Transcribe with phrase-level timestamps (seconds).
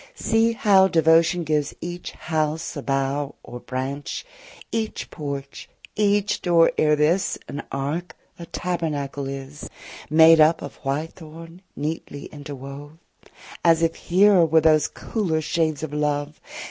[0.15, 4.25] see how Devotion gives each house a bough Or branch!
[4.71, 9.69] each porch, each door, ere this, An ark, a tabernacle is,
[10.09, 13.29] Made up of white thorn neatly interwove, 35
[13.63, 16.41] As if here were those cooler shades of love.